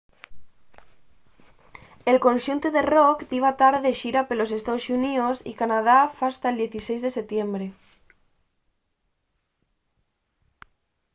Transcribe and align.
el 2.11 2.17
conxuntu 2.27 2.67
de 2.75 2.81
rock 2.93 3.17
diba 3.33 3.51
tar 3.61 3.75
de 3.85 3.91
xira 3.99 4.21
pelos 4.29 4.51
estaos 4.59 4.83
xuníos 4.87 5.37
y 5.51 5.53
canadá 5.61 5.97
fasta’l 6.19 6.55
16 6.63 7.05
de 7.05 7.11
setiembre 7.17 7.65